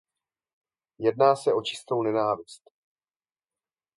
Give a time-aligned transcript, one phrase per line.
[0.99, 2.61] Jedná se o čistou nenávist.